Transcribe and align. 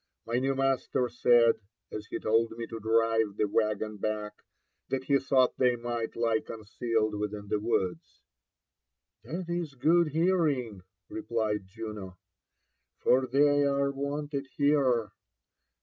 My 0.25 0.39
new 0.39 0.55
master 0.55 1.09
said, 1.09 1.59
as 1.91 2.07
he 2.07 2.17
told 2.17 2.57
me 2.57 2.65
to 2.65 2.79
drive 2.79 3.37
the 3.37 3.45
waggon 3.45 3.97
back, 3.97 4.33
that 4.89 5.03
he 5.03 5.19
thought 5.19 5.55
they 5.59 5.75
might 5.75 6.15
lie 6.15 6.39
concealed 6.39 7.13
within 7.13 7.49
the 7.49 7.59
woods." 7.59 8.23
*' 8.69 9.23
That 9.25 9.45
is 9.47 9.75
good 9.75 10.07
hearing/' 10.07 10.81
replied 11.07 11.67
Juno,'' 11.67 12.17
for 13.03 13.27
they 13.27 13.63
are 13.63 13.91
wanted 13.91 14.47
here. 14.57 15.11